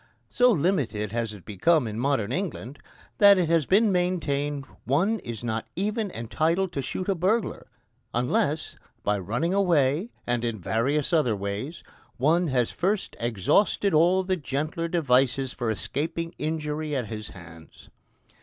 So 0.29 0.49
limited 0.51 1.11
has 1.11 1.31
it 1.31 1.45
become 1.45 1.85
in 1.85 1.99
modern 1.99 2.31
England 2.31 2.79
that 3.19 3.37
it 3.37 3.49
has 3.49 3.67
been 3.67 3.91
maintained 3.91 4.65
one 4.83 5.19
is 5.19 5.43
not 5.43 5.67
even 5.75 6.09
entitled 6.09 6.71
to 6.73 6.81
shoot 6.81 7.07
a 7.07 7.13
burglar 7.13 7.67
unless, 8.11 8.75
by 9.03 9.19
running 9.19 9.53
away 9.53 10.09
and 10.25 10.43
in 10.43 10.57
various 10.59 11.13
other 11.13 11.35
ways, 11.35 11.83
one 12.17 12.47
has 12.47 12.71
first 12.71 13.15
exhausted 13.19 13.93
all 13.93 14.23
the 14.23 14.37
gentler 14.37 14.87
devices 14.87 15.53
for 15.53 15.69
escaping 15.69 16.33
injury 16.39 16.95
at 16.95 17.05
his 17.05 17.27
hands. 17.27 17.91